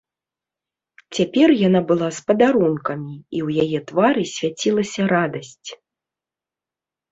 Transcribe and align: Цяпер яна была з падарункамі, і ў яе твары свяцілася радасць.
Цяпер 1.17 1.47
яна 1.67 1.81
была 1.91 2.07
з 2.17 2.23
падарункамі, 2.31 3.13
і 3.19 3.37
ў 3.49 3.67
яе 3.67 3.79
твары 3.93 4.23
свяцілася 4.35 5.01
радасць. 5.15 5.69